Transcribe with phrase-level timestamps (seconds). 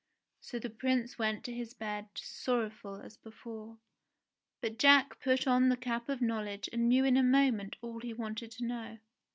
[0.39, 3.77] So the Prince went to his bed, sorrowful as before;
[4.59, 8.11] but Jack put on the cap of knowledge and knew in a moment all he
[8.11, 8.97] wanted to know.